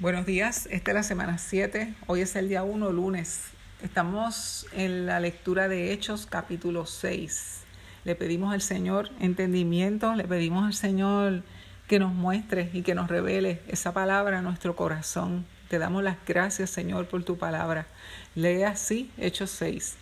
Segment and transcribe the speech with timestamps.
[0.00, 3.42] Buenos días, esta es la semana 7, hoy es el día 1, lunes.
[3.82, 7.64] Estamos en la lectura de Hechos capítulo 6.
[8.04, 11.42] Le pedimos al Señor entendimiento, le pedimos al Señor
[11.86, 15.44] que nos muestre y que nos revele esa palabra a nuestro corazón.
[15.68, 17.86] Te damos las gracias, Señor, por tu palabra.
[18.34, 19.96] Lee así Hechos 6.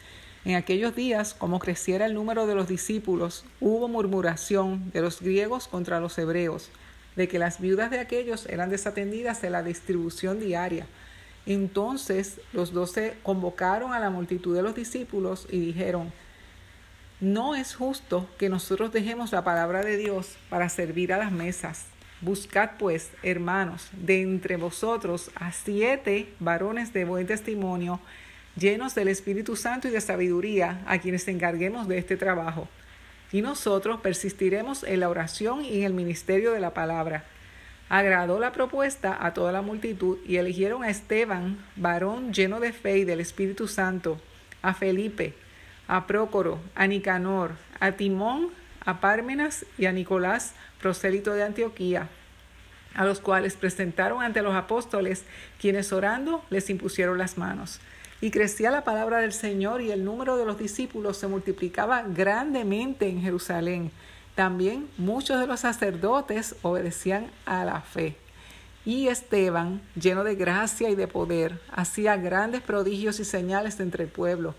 [0.44, 5.66] En aquellos días, como creciera el número de los discípulos, hubo murmuración de los griegos
[5.66, 6.70] contra los hebreos
[7.18, 10.86] de que las viudas de aquellos eran desatendidas de la distribución diaria.
[11.46, 16.12] Entonces los doce convocaron a la multitud de los discípulos y dijeron,
[17.20, 21.86] no es justo que nosotros dejemos la palabra de Dios para servir a las mesas.
[22.20, 27.98] Buscad pues, hermanos, de entre vosotros a siete varones de buen testimonio,
[28.56, 32.68] llenos del Espíritu Santo y de sabiduría, a quienes encarguemos de este trabajo
[33.32, 37.24] y nosotros persistiremos en la oración y en el ministerio de la palabra.
[37.88, 42.98] Agradó la propuesta a toda la multitud y eligieron a Esteban, varón lleno de fe
[42.98, 44.20] y del Espíritu Santo,
[44.60, 45.34] a Felipe,
[45.86, 48.50] a Prócoro, a Nicanor, a Timón,
[48.84, 52.08] a Pármenas y a Nicolás, prosélito de Antioquía,
[52.94, 55.24] a los cuales presentaron ante los apóstoles,
[55.58, 57.80] quienes orando les impusieron las manos.
[58.20, 63.08] Y crecía la palabra del Señor y el número de los discípulos se multiplicaba grandemente
[63.08, 63.92] en Jerusalén.
[64.34, 68.16] También muchos de los sacerdotes obedecían a la fe.
[68.84, 74.10] Y Esteban, lleno de gracia y de poder, hacía grandes prodigios y señales entre el
[74.10, 74.54] pueblo.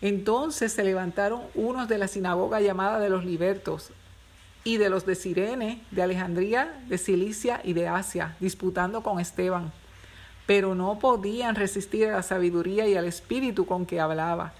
[0.00, 3.90] Entonces se levantaron unos de la sinagoga llamada de los libertos
[4.64, 9.72] y de los de Sirene, de Alejandría, de Cilicia y de Asia, disputando con Esteban
[10.48, 14.54] pero no podían resistir a la sabiduría y al espíritu con que hablaba.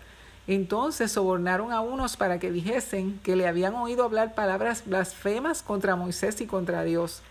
[0.46, 5.96] Entonces sobornaron a unos para que dijesen que le habían oído hablar palabras blasfemas contra
[5.96, 7.22] Moisés y contra Dios.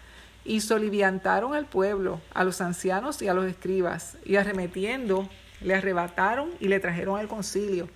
[0.44, 5.30] Y soliviantaron al pueblo, a los ancianos y a los escribas, y arremetiendo,
[5.61, 7.88] le arrebataron y le trajeron al concilio.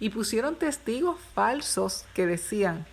[0.00, 2.84] Y pusieron testigos falsos que decían,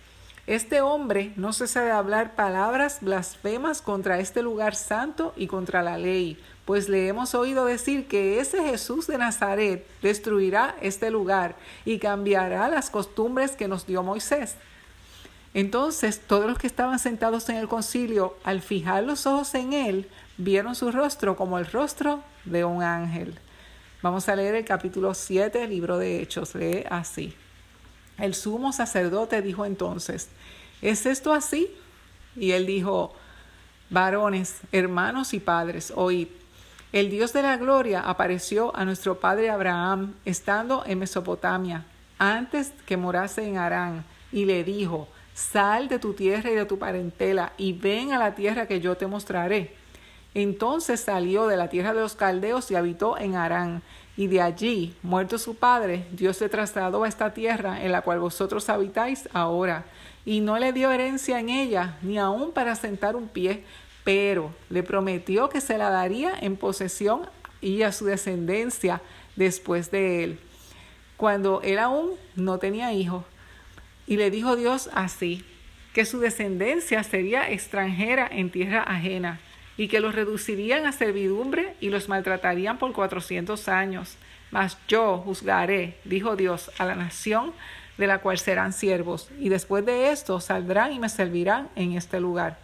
[0.46, 5.98] este hombre no cesa de hablar palabras blasfemas contra este lugar santo y contra la
[5.98, 11.98] ley, pues le hemos oído decir que ese Jesús de Nazaret destruirá este lugar y
[11.98, 14.56] cambiará las costumbres que nos dio Moisés.
[15.54, 20.08] Entonces todos los que estaban sentados en el concilio, al fijar los ojos en él,
[20.38, 23.38] vieron su rostro como el rostro de un ángel.
[24.02, 26.54] Vamos a leer el capítulo 7 del libro de Hechos.
[26.54, 27.34] Lee así.
[28.18, 30.28] El sumo sacerdote dijo entonces,
[30.80, 31.68] ¿es esto así?
[32.34, 33.14] Y él dijo,
[33.90, 36.28] varones, hermanos y padres, oíd.
[36.92, 41.86] El Dios de la gloria apareció a nuestro padre Abraham estando en Mesopotamia,
[42.18, 46.78] antes que morase en Harán, y le dijo, sal de tu tierra y de tu
[46.78, 49.74] parentela, y ven a la tierra que yo te mostraré.
[50.34, 53.82] Entonces salió de la tierra de los caldeos y habitó en Harán,
[54.14, 58.20] y de allí, muerto su padre, Dios se trasladó a esta tierra en la cual
[58.20, 59.86] vosotros habitáis ahora,
[60.26, 63.64] y no le dio herencia en ella, ni aun para sentar un pie,
[64.04, 67.22] pero le prometió que se la daría en posesión
[67.60, 69.00] y a su descendencia
[69.36, 70.38] después de él,
[71.16, 73.24] cuando él aún no tenía hijo.
[74.06, 75.44] Y le dijo Dios así,
[75.94, 79.40] que su descendencia sería extranjera en tierra ajena
[79.76, 84.16] y que los reducirían a servidumbre y los maltratarían por cuatrocientos años.
[84.50, 87.52] Mas yo juzgaré, dijo Dios, a la nación
[87.96, 92.20] de la cual serán siervos, y después de esto saldrán y me servirán en este
[92.20, 92.58] lugar.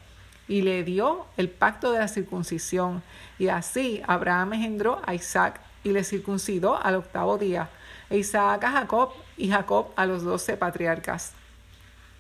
[0.49, 3.03] Y le dio el pacto de la circuncisión,
[3.39, 7.69] y así Abraham engendró a Isaac y le circuncidó al octavo día,
[8.11, 11.33] e Isaac a Jacob y Jacob a los doce patriarcas.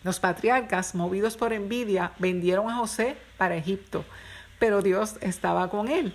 [0.04, 4.04] Los patriarcas, movidos por envidia, vendieron a José para Egipto
[4.58, 6.14] pero Dios estaba con él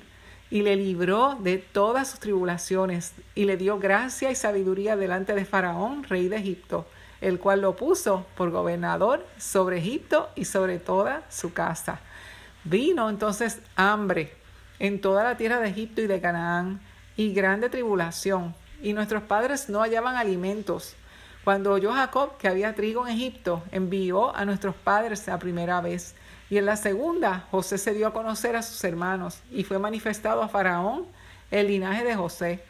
[0.50, 5.46] y le libró de todas sus tribulaciones y le dio gracia y sabiduría delante de
[5.46, 6.85] Faraón, rey de Egipto,
[7.23, 12.00] el cual lo puso por gobernador sobre Egipto y sobre toda su casa.
[12.63, 14.34] Vino entonces hambre
[14.79, 16.81] en toda la tierra de Egipto y de Canaán
[17.16, 20.96] y grande tribulación, y nuestros padres no hallaban alimentos.
[21.43, 26.16] Cuando oyó Jacob que había trigo en Egipto, envió a nuestros padres la primera vez
[26.53, 30.43] y en la segunda, José se dio a conocer a sus hermanos y fue manifestado
[30.43, 31.08] a Faraón
[31.49, 32.64] el linaje de José.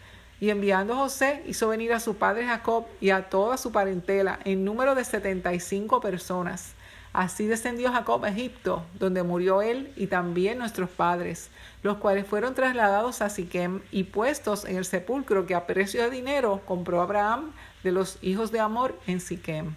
[0.44, 4.66] Y enviando José hizo venir a su padre Jacob y a toda su parentela en
[4.66, 6.74] número de setenta y cinco personas.
[7.14, 11.50] Así descendió Jacob a Egipto, donde murió él y también nuestros padres,
[11.82, 16.10] los cuales fueron trasladados a Siquem y puestos en el sepulcro que a precio de
[16.10, 19.74] dinero compró Abraham de los hijos de Amor en Siquem.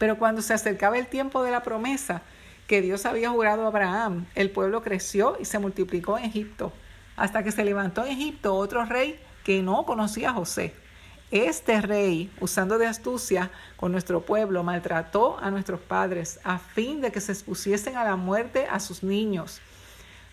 [0.00, 2.22] Pero cuando se acercaba el tiempo de la promesa,
[2.66, 6.72] que Dios había jurado a Abraham, el pueblo creció y se multiplicó en Egipto,
[7.14, 10.74] hasta que se levantó en Egipto otro rey que no conocía a José.
[11.30, 17.12] Este rey, usando de astucia con nuestro pueblo, maltrató a nuestros padres a fin de
[17.12, 19.60] que se expusiesen a la muerte a sus niños,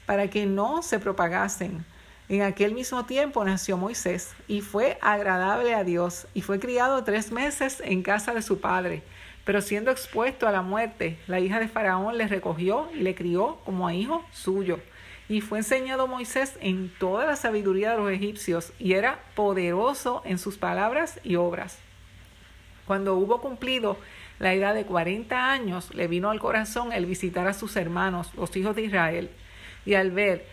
[0.07, 1.85] para que no se propagasen.
[2.27, 7.31] En aquel mismo tiempo nació Moisés y fue agradable a Dios y fue criado tres
[7.31, 9.03] meses en casa de su padre.
[9.45, 13.59] Pero siendo expuesto a la muerte, la hija de Faraón le recogió y le crió
[13.63, 14.79] como a hijo suyo.
[15.29, 20.37] Y fue enseñado Moisés en toda la sabiduría de los egipcios y era poderoso en
[20.37, 21.79] sus palabras y obras.
[22.85, 23.97] Cuando hubo cumplido
[24.39, 28.55] la edad de cuarenta años, le vino al corazón el visitar a sus hermanos, los
[28.57, 29.29] hijos de Israel,
[29.85, 30.45] y al ver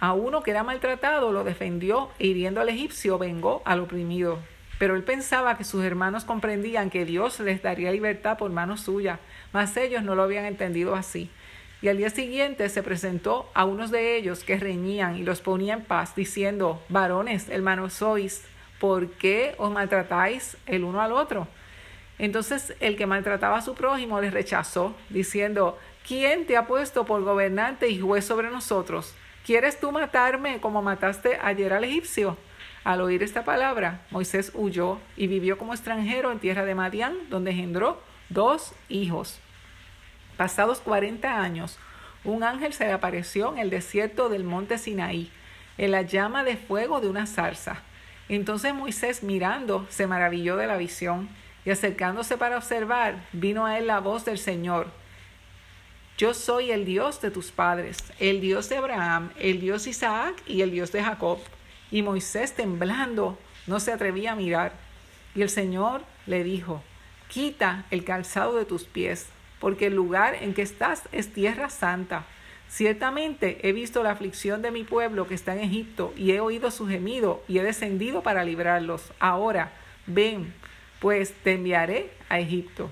[0.00, 4.38] a uno que era maltratado, lo defendió e hiriendo al egipcio vengó al oprimido.
[4.78, 9.18] Pero él pensaba que sus hermanos comprendían que Dios les daría libertad por mano suya,
[9.52, 11.30] mas ellos no lo habían entendido así.
[11.80, 15.74] Y al día siguiente se presentó a unos de ellos que reñían y los ponía
[15.74, 18.44] en paz, diciendo, varones, hermanos sois,
[18.80, 21.46] ¿por qué os maltratáis el uno al otro?
[22.18, 27.22] Entonces el que maltrataba a su prójimo les rechazó, diciendo, ¿quién te ha puesto por
[27.22, 29.14] gobernante y juez sobre nosotros?
[29.46, 32.36] ¿Quieres tú matarme como mataste ayer al egipcio?
[32.82, 37.52] Al oír esta palabra, Moisés huyó y vivió como extranjero en tierra de Madián, donde
[37.52, 38.00] engendró
[38.30, 39.40] dos hijos.
[40.38, 41.78] Pasados cuarenta años,
[42.22, 45.32] un ángel se le apareció en el desierto del monte Sinaí,
[45.78, 47.82] en la llama de fuego de una zarza.
[48.28, 51.28] Entonces Moisés, mirando, se maravilló de la visión,
[51.64, 54.86] y acercándose para observar, vino a él la voz del Señor.
[56.16, 60.36] Yo soy el Dios de tus padres, el Dios de Abraham, el Dios de Isaac
[60.46, 61.40] y el Dios de Jacob.
[61.90, 63.36] Y Moisés, temblando,
[63.66, 64.72] no se atrevía a mirar.
[65.34, 66.80] Y el Señor le dijo,
[67.28, 69.26] quita el calzado de tus pies,
[69.60, 72.24] porque el lugar en que estás es tierra santa.
[72.68, 76.70] Ciertamente he visto la aflicción de mi pueblo que está en Egipto, y he oído
[76.70, 79.12] su gemido, y he descendido para librarlos.
[79.18, 79.72] Ahora,
[80.06, 80.52] ven,
[81.00, 82.90] pues te enviaré a Egipto.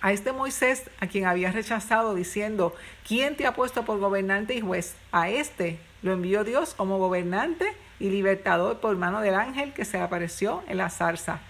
[0.00, 2.74] A este Moisés, a quien había rechazado, diciendo,
[3.06, 4.94] ¿quién te ha puesto por gobernante y juez?
[5.10, 7.66] A este lo envió Dios como gobernante
[7.98, 11.40] y libertador por mano del ángel que se apareció en la zarza.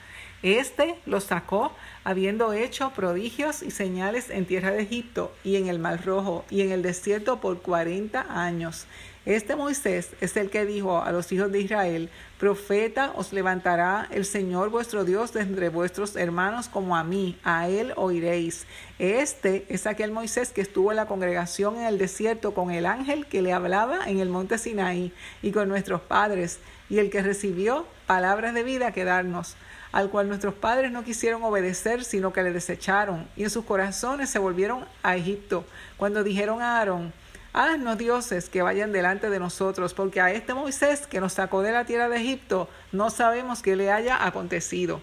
[0.43, 1.73] Este lo sacó
[2.05, 6.61] habiendo hecho prodigios y señales en tierra de Egipto y en el Mar Rojo y
[6.61, 8.87] en el desierto por cuarenta años.
[9.27, 12.09] Este Moisés es el que dijo a los hijos de Israel,
[12.39, 17.69] profeta os levantará el Señor vuestro Dios de entre vuestros hermanos como a mí, a
[17.69, 18.65] él oiréis.
[18.99, 23.27] Este es aquel Moisés que estuvo en la congregación en el desierto con el ángel
[23.27, 25.13] que le hablaba en el monte Sinaí
[25.43, 29.57] y con nuestros padres, y el que recibió palabras de vida que darnos
[29.93, 34.31] al cual nuestros padres no quisieron obedecer, sino que le desecharon, y en sus corazones
[34.31, 35.65] se volvieron a Egipto,
[35.97, 37.13] cuando dijeron a Aarón,
[37.55, 41.73] Haznos dioses que vayan delante de nosotros, porque a este Moisés que nos sacó de
[41.73, 45.01] la tierra de Egipto no sabemos qué le haya acontecido.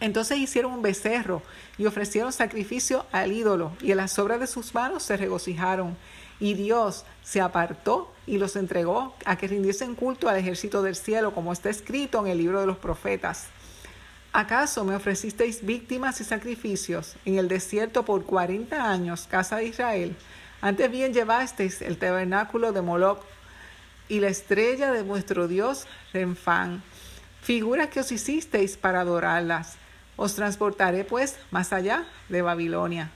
[0.00, 1.42] Entonces hicieron un becerro
[1.78, 5.96] y ofrecieron sacrificio al ídolo, y en las obras de sus manos se regocijaron.
[6.40, 11.34] Y Dios se apartó y los entregó a que rindiesen culto al ejército del cielo,
[11.34, 13.48] como está escrito en el libro de los profetas.
[14.34, 20.16] ¿Acaso me ofrecisteis víctimas y sacrificios en el desierto por cuarenta años, casa de Israel?
[20.62, 23.20] Antes bien llevasteis el tabernáculo de Moloch
[24.08, 26.82] y la estrella de vuestro Dios Renfán,
[27.42, 29.74] figuras que os hicisteis para adorarlas.
[30.16, 33.10] Os transportaré pues más allá de Babilonia.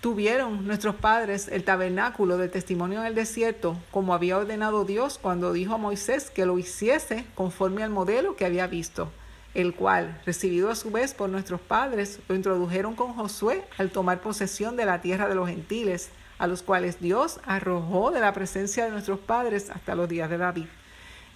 [0.00, 5.52] Tuvieron nuestros padres el tabernáculo de testimonio en el desierto, como había ordenado Dios cuando
[5.52, 9.10] dijo a Moisés que lo hiciese conforme al modelo que había visto
[9.54, 14.20] el cual, recibido a su vez por nuestros padres, lo introdujeron con Josué al tomar
[14.20, 18.84] posesión de la tierra de los gentiles, a los cuales Dios arrojó de la presencia
[18.84, 20.66] de nuestros padres hasta los días de David.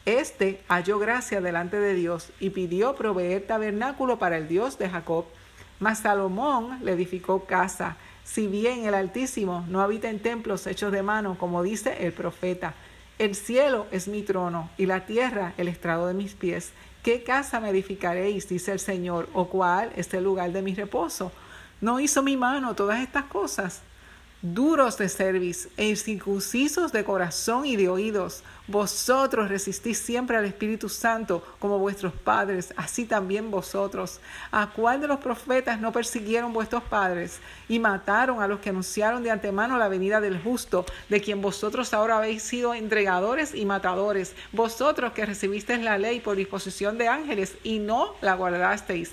[0.06, 5.26] Este halló gracia delante de Dios y pidió proveer tabernáculo para el Dios de Jacob.
[5.80, 11.02] Mas Salomón le edificó casa, si bien el Altísimo no habita en templos hechos de
[11.02, 12.74] mano, como dice el profeta.
[13.18, 16.72] El cielo es mi trono y la tierra el estrado de mis pies.
[17.06, 18.48] ¿Qué casa me edificaréis?
[18.48, 21.30] dice el Señor, o cuál es el lugar de mi reposo.
[21.80, 23.80] ¿No hizo mi mano todas estas cosas?
[24.42, 28.42] Duros de cerviz e incircuncisos de corazón y de oídos.
[28.68, 34.20] Vosotros resistís siempre al Espíritu Santo como vuestros padres, así también vosotros.
[34.50, 39.22] ¿A cuál de los profetas no persiguieron vuestros padres y mataron a los que anunciaron
[39.22, 44.34] de antemano la venida del justo, de quien vosotros ahora habéis sido entregadores y matadores?
[44.52, 49.12] Vosotros que recibisteis la ley por disposición de ángeles y no la guardasteis.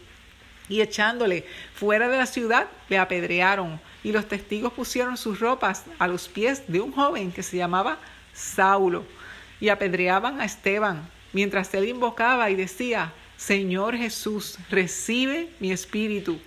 [0.71, 3.81] Y echándole fuera de la ciudad, le apedrearon.
[4.05, 7.97] Y los testigos pusieron sus ropas a los pies de un joven que se llamaba
[8.33, 9.03] Saulo.
[9.59, 16.39] Y apedreaban a Esteban, mientras él invocaba y decía, Señor Jesús, recibe mi espíritu.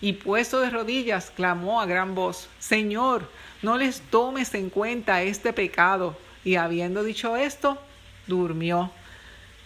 [0.00, 3.28] Y puesto de rodillas, clamó a gran voz, Señor,
[3.62, 6.16] no les tomes en cuenta este pecado.
[6.44, 7.78] Y habiendo dicho esto,
[8.28, 8.92] durmió.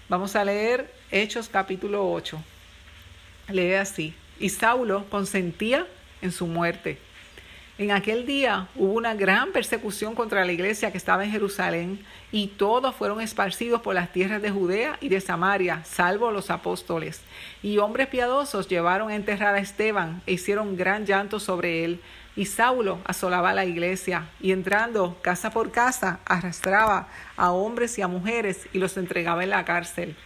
[0.09, 2.43] Vamos a leer Hechos capítulo 8.
[3.49, 4.15] Lee así.
[4.39, 5.87] Y Saulo consentía
[6.23, 6.99] en su muerte.
[7.79, 12.47] En aquel día hubo una gran persecución contra la iglesia que estaba en Jerusalén y
[12.47, 17.21] todos fueron esparcidos por las tierras de Judea y de Samaria, salvo los apóstoles.
[17.63, 22.01] Y hombres piadosos llevaron a enterrar a Esteban e hicieron gran llanto sobre él.
[22.35, 28.09] Y Saulo asolaba la iglesia y entrando casa por casa arrastraba a hombres y a
[28.09, 30.17] mujeres y los entregaba en la cárcel.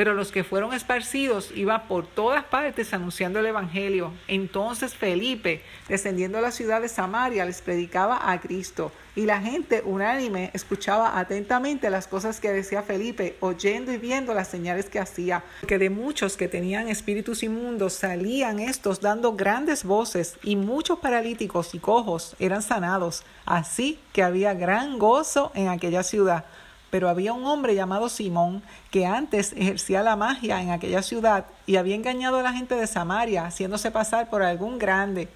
[0.00, 4.14] Pero los que fueron esparcidos iban por todas partes anunciando el Evangelio.
[4.28, 8.92] Entonces Felipe, descendiendo a la ciudad de Samaria, les predicaba a Cristo.
[9.14, 14.48] Y la gente unánime escuchaba atentamente las cosas que decía Felipe, oyendo y viendo las
[14.48, 15.44] señales que hacía.
[15.66, 21.74] Que de muchos que tenían espíritus inmundos salían estos dando grandes voces, y muchos paralíticos
[21.74, 23.22] y cojos eran sanados.
[23.44, 26.46] Así que había gran gozo en aquella ciudad.
[26.90, 31.76] Pero había un hombre llamado Simón que antes ejercía la magia en aquella ciudad y
[31.76, 35.28] había engañado a la gente de Samaria, haciéndose pasar por algún grande.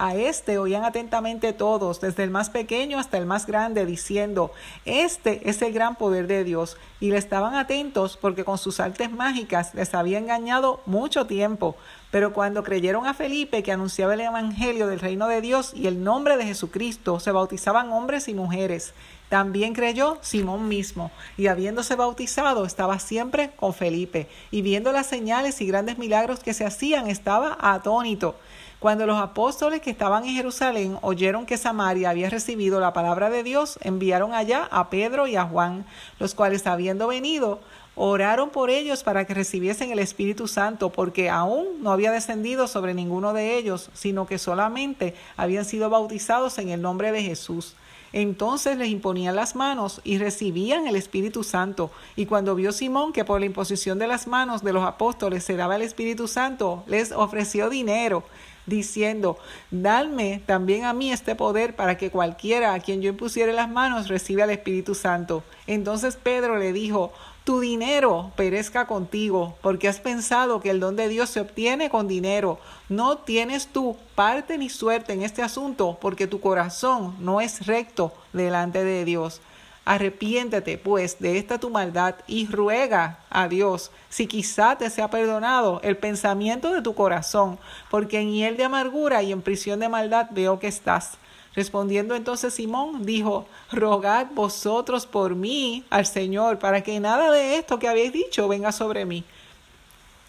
[0.00, 4.52] A este oían atentamente todos, desde el más pequeño hasta el más grande, diciendo,
[4.84, 6.76] Este es el gran poder de Dios.
[7.00, 11.74] Y le estaban atentos porque con sus artes mágicas les había engañado mucho tiempo.
[12.12, 16.04] Pero cuando creyeron a Felipe que anunciaba el Evangelio del reino de Dios y el
[16.04, 18.94] nombre de Jesucristo, se bautizaban hombres y mujeres.
[19.28, 25.60] También creyó Simón mismo, y habiéndose bautizado estaba siempre con Felipe, y viendo las señales
[25.60, 28.36] y grandes milagros que se hacían, estaba atónito.
[28.78, 33.42] Cuando los apóstoles que estaban en Jerusalén oyeron que Samaria había recibido la palabra de
[33.42, 35.84] Dios, enviaron allá a Pedro y a Juan,
[36.20, 37.58] los cuales habiendo venido,
[37.96, 42.94] oraron por ellos para que recibiesen el Espíritu Santo, porque aún no había descendido sobre
[42.94, 47.74] ninguno de ellos, sino que solamente habían sido bautizados en el nombre de Jesús.
[48.12, 51.90] Entonces les imponían las manos y recibían el Espíritu Santo.
[52.14, 55.56] Y cuando vio Simón que por la imposición de las manos de los apóstoles se
[55.56, 58.22] daba el Espíritu Santo, les ofreció dinero,
[58.68, 59.38] diciendo,
[59.70, 64.08] Dadme también a mí este poder para que cualquiera a quien yo impusiere las manos
[64.08, 65.42] reciba el Espíritu Santo.
[65.66, 67.12] Entonces Pedro le dijo,
[67.48, 72.06] tu dinero perezca contigo, porque has pensado que el don de Dios se obtiene con
[72.06, 72.58] dinero.
[72.90, 78.12] No tienes tú parte ni suerte en este asunto, porque tu corazón no es recto
[78.34, 79.40] delante de Dios.
[79.88, 85.80] Arrepiéntete, pues, de esta tu maldad y ruega a Dios si quizá te sea perdonado
[85.82, 87.58] el pensamiento de tu corazón,
[87.90, 91.12] porque en hiel de amargura y en prisión de maldad veo que estás.
[91.54, 97.78] Respondiendo entonces Simón, dijo, rogad vosotros por mí al Señor, para que nada de esto
[97.78, 99.24] que habéis dicho venga sobre mí.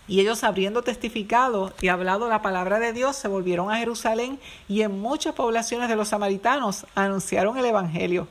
[0.08, 4.40] Y ellos habiendo testificado y hablado la palabra de Dios, se volvieron a Jerusalén
[4.70, 8.30] y en muchas poblaciones de los samaritanos anunciaron el Evangelio.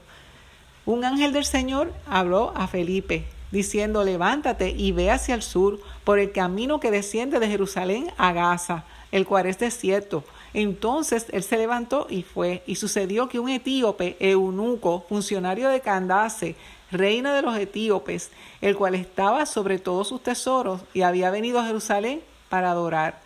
[0.88, 6.18] Un ángel del Señor habló a Felipe, diciendo, levántate y ve hacia el sur por
[6.18, 11.59] el camino que desciende de Jerusalén a Gaza, el cual es desierto entonces él se
[11.59, 16.57] levantó y fue, y sucedió que un etíope, eunuco, funcionario de Candace,
[16.90, 18.30] reina de los etíopes,
[18.61, 23.21] el cual estaba sobre todos sus tesoros y había venido a Jerusalén para adorar,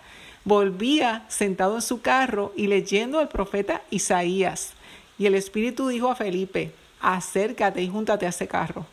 [0.45, 4.73] volvía sentado en su carro y leyendo al profeta Isaías.
[5.17, 8.87] Y el Espíritu dijo a Felipe, acércate y júntate a ese carro.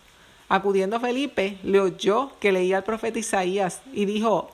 [0.50, 4.50] Acudiendo Felipe, le oyó que leía al profeta Isaías y dijo,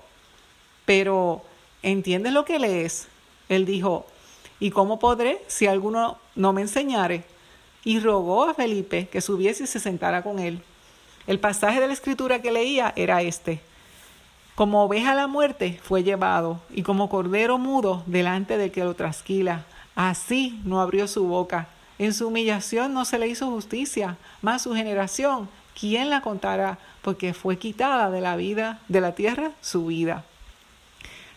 [0.85, 1.41] pero
[1.81, 3.07] ¿entiendes lo que lees?
[3.47, 4.05] Él dijo,
[4.59, 7.23] ¿y cómo podré si alguno no me enseñare?
[7.85, 10.61] Y rogó a Felipe que subiese y se sentara con él.
[11.27, 13.61] El pasaje de la escritura que leía era este.
[14.55, 18.95] Como oveja a la muerte fue llevado, y como cordero mudo delante del que lo
[18.95, 19.65] trasquila.
[19.95, 21.67] Así no abrió su boca.
[21.97, 25.47] En su humillación no se le hizo justicia, mas su generación,
[25.79, 26.77] ¿quién la contará?
[27.01, 30.25] Porque fue quitada de la vida, de la tierra, su vida.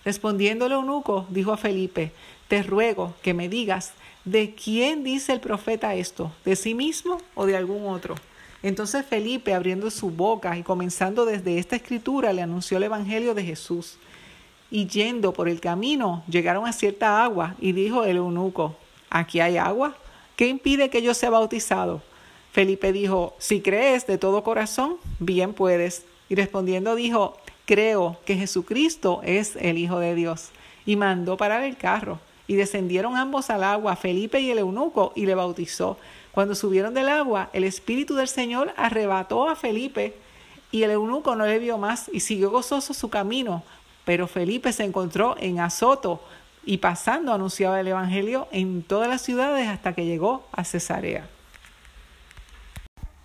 [0.05, 2.13] Respondiendo el eunuco, dijo a Felipe,
[2.49, 3.93] te ruego que me digas,
[4.25, 6.33] ¿de quién dice el profeta esto?
[6.45, 8.17] ¿De sí mismo o de algún otro?
[8.63, 13.45] Entonces Felipe, abriendo su boca y comenzando desde esta escritura, le anunció el Evangelio de
[13.45, 13.99] Jesús.
[14.71, 18.77] Y yendo por el camino, llegaron a cierta agua y dijo el eunuco,
[19.11, 19.97] ¿aquí hay agua?
[20.39, 22.01] ¿Qué impide que yo sea bautizado?
[22.53, 26.05] Felipe dijo, si crees de todo corazón, bien puedes.
[26.29, 30.51] Y respondiendo dijo, creo que Jesucristo es el Hijo de Dios.
[30.87, 32.21] Y mandó parar el carro.
[32.47, 35.99] Y descendieron ambos al agua, Felipe y el eunuco, y le bautizó.
[36.31, 40.15] Cuando subieron del agua, el Espíritu del Señor arrebató a Felipe,
[40.71, 43.65] y el eunuco no le vio más, y siguió gozoso su camino.
[44.05, 46.23] Pero Felipe se encontró en Azoto,
[46.69, 51.27] y pasando anunciaba el Evangelio en todas las ciudades hasta que llegó a Cesarea.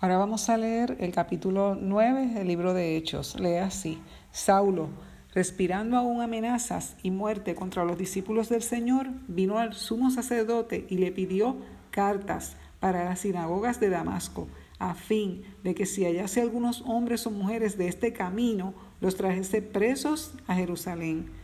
[0.00, 3.38] Ahora vamos a leer el capítulo 9 del libro de Hechos.
[3.38, 4.00] Lee así.
[4.32, 4.88] Saulo,
[5.34, 10.96] respirando aún amenazas y muerte contra los discípulos del Señor, vino al sumo sacerdote y
[10.96, 11.58] le pidió
[11.90, 14.48] cartas para las sinagogas de Damasco,
[14.78, 18.72] a fin de que si hallase algunos hombres o mujeres de este camino,
[19.02, 21.43] los trajese presos a Jerusalén.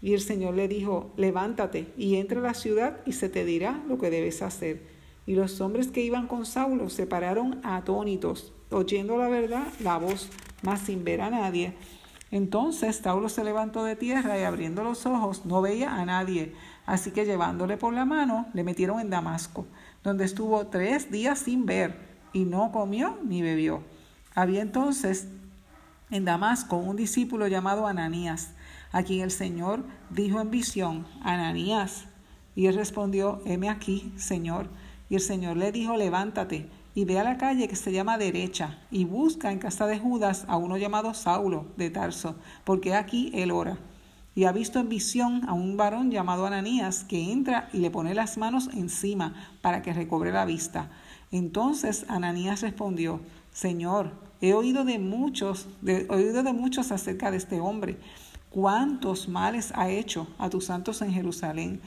[0.00, 3.82] Y el Señor le dijo, levántate y entra a la ciudad y se te dirá
[3.88, 4.82] lo que debes hacer.
[5.26, 10.28] Y los hombres que iban con Saulo se pararon atónitos, oyendo la verdad, la voz,
[10.62, 11.74] mas sin ver a nadie.
[12.30, 16.54] Entonces Saulo se levantó de tierra y abriendo los ojos no veía a nadie.
[16.86, 19.66] Así que llevándole por la mano, le metieron en Damasco,
[20.02, 21.98] donde estuvo tres días sin ver,
[22.32, 23.82] y no comió ni bebió.
[24.34, 25.28] Había entonces
[26.10, 28.54] en Damasco un discípulo llamado Ananías
[28.92, 32.04] a quien el Señor dijo en visión, Ananías.
[32.54, 34.68] Y él respondió, heme aquí, Señor.
[35.08, 38.80] Y el Señor le dijo, levántate y ve a la calle que se llama derecha
[38.90, 42.34] y busca en casa de Judas a uno llamado Saulo de Tarso,
[42.64, 43.78] porque aquí él ora.
[44.34, 48.14] Y ha visto en visión a un varón llamado Ananías que entra y le pone
[48.14, 50.90] las manos encima para que recobre la vista.
[51.30, 53.20] Entonces Ananías respondió,
[53.52, 54.10] Señor,
[54.40, 57.98] he oído de muchos, he oído de muchos acerca de este hombre
[58.50, 61.80] cuántos males ha hecho a tus santos en Jerusalén.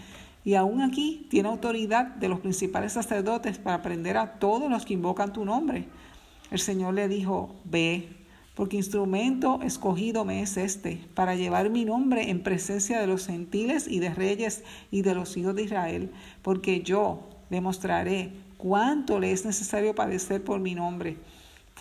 [0.44, 4.94] Y aún aquí tiene autoridad de los principales sacerdotes para prender a todos los que
[4.94, 5.88] invocan tu nombre.
[6.50, 8.10] El Señor le dijo, ve,
[8.56, 13.88] porque instrumento escogido me es este, para llevar mi nombre en presencia de los gentiles
[13.88, 19.46] y de reyes y de los hijos de Israel, porque yo demostraré cuánto le es
[19.46, 21.18] necesario padecer por mi nombre.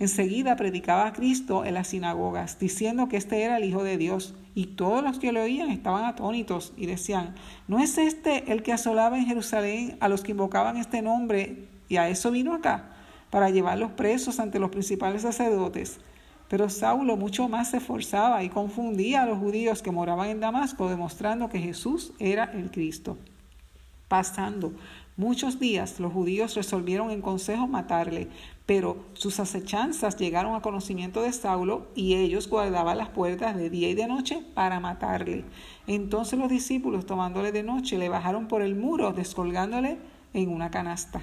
[0.00, 4.34] Enseguida predicaba a Cristo en las sinagogas, diciendo que este era el Hijo de Dios.
[4.54, 7.34] Y todos los que lo oían estaban atónitos y decían,
[7.68, 11.68] ¿no es este el que asolaba en Jerusalén a los que invocaban este nombre?
[11.90, 12.92] Y a eso vino acá,
[13.28, 16.00] para llevarlos presos ante los principales sacerdotes.
[16.48, 20.88] Pero Saulo mucho más se esforzaba y confundía a los judíos que moraban en Damasco,
[20.88, 23.18] demostrando que Jesús era el Cristo.
[24.08, 24.72] Pasando
[25.20, 28.28] muchos días, los judíos resolvieron en consejo matarle,
[28.64, 33.90] pero sus acechanzas llegaron a conocimiento de Saulo y ellos guardaban las puertas de día
[33.90, 35.44] y de noche para matarle.
[35.86, 39.98] Entonces los discípulos, tomándole de noche, le bajaron por el muro, descolgándole
[40.32, 41.20] en una canasta.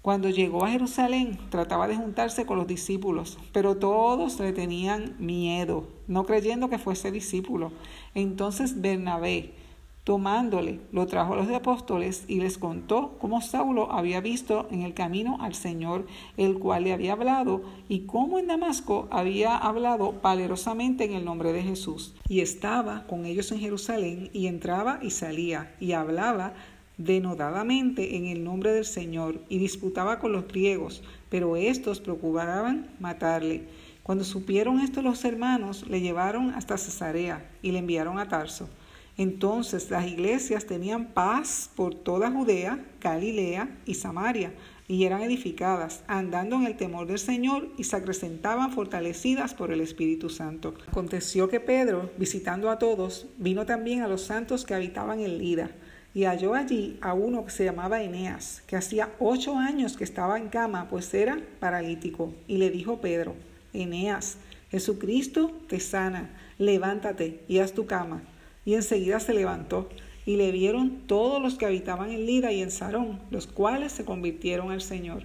[0.00, 5.88] Cuando llegó a Jerusalén, trataba de juntarse con los discípulos, pero todos le tenían miedo,
[6.06, 7.72] no creyendo que fuese discípulo.
[8.14, 9.54] Entonces Bernabé,
[10.08, 14.94] Tomándole, lo trajo a los apóstoles y les contó cómo Saulo había visto en el
[14.94, 16.06] camino al Señor,
[16.38, 21.52] el cual le había hablado, y cómo en Damasco había hablado valerosamente en el nombre
[21.52, 22.14] de Jesús.
[22.26, 26.54] Y estaba con ellos en Jerusalén, y entraba y salía, y hablaba
[26.96, 33.64] denodadamente en el nombre del Señor, y disputaba con los griegos, pero estos procuraban matarle.
[34.02, 38.70] Cuando supieron esto los hermanos, le llevaron hasta Cesarea y le enviaron a Tarso.
[39.18, 44.52] Entonces las iglesias tenían paz por toda Judea, Galilea y Samaria,
[44.86, 49.80] y eran edificadas, andando en el temor del Señor y se acrecentaban fortalecidas por el
[49.80, 50.74] Espíritu Santo.
[50.86, 55.72] Aconteció que Pedro, visitando a todos, vino también a los santos que habitaban en Lida,
[56.14, 60.38] y halló allí a uno que se llamaba Eneas, que hacía ocho años que estaba
[60.38, 63.34] en cama, pues era paralítico, y le dijo Pedro,
[63.72, 64.38] Eneas,
[64.70, 68.22] Jesucristo te sana, levántate y haz tu cama.
[68.68, 69.88] Y enseguida se levantó
[70.26, 74.04] y le vieron todos los que habitaban en Lida y en Sarón, los cuales se
[74.04, 75.22] convirtieron al Señor.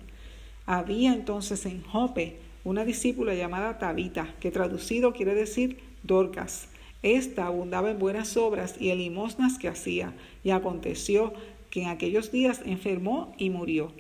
[0.66, 6.70] Había entonces en Jope una discípula llamada Tabita, que traducido quiere decir Dorcas.
[7.02, 10.14] Esta abundaba en buenas obras y en limosnas que hacía,
[10.46, 11.34] y aconteció
[11.70, 13.92] que en aquellos días enfermó y murió.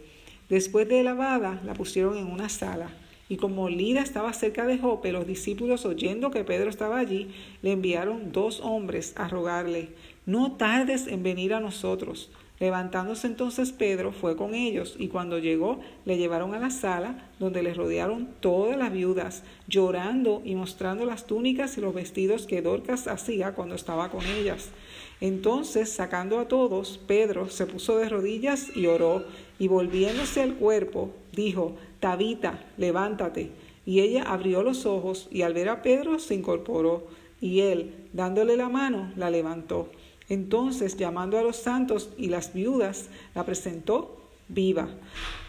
[0.47, 2.91] Después de lavada, la pusieron en una sala
[3.30, 7.30] y como Lida estaba cerca de Jope, los discípulos, oyendo que Pedro estaba allí,
[7.62, 9.90] le enviaron dos hombres a rogarle,
[10.26, 12.30] no tardes en venir a nosotros.
[12.60, 17.64] Levantándose entonces Pedro fue con ellos y cuando llegó le llevaron a la sala donde
[17.64, 23.08] le rodearon todas las viudas, llorando y mostrando las túnicas y los vestidos que Dorcas
[23.08, 24.70] hacía cuando estaba con ellas.
[25.20, 29.26] Entonces, sacando a todos, Pedro se puso de rodillas y oró,
[29.58, 33.52] y volviéndose al cuerpo, dijo, Tabita, levántate.
[33.86, 37.08] Y ella abrió los ojos y al ver a Pedro se incorporó
[37.39, 39.89] y él, dándole la mano, la levantó.
[40.28, 44.18] Entonces, llamando a los santos y las viudas, la presentó
[44.50, 44.89] viva.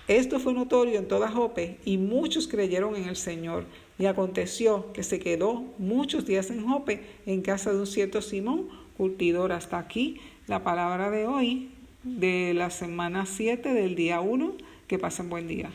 [0.06, 3.64] Esto fue notorio en toda Jope y muchos creyeron en el Señor.
[3.98, 8.68] Y aconteció que se quedó muchos días en Jope, en casa de un cierto Simón,
[8.96, 9.50] curtidor.
[9.50, 11.72] Hasta aquí la palabra de hoy,
[12.04, 14.52] de la semana 7 del día 1.
[14.86, 15.72] Que pasen buen día.